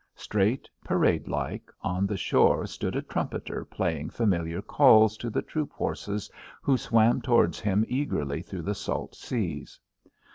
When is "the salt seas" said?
8.63-9.79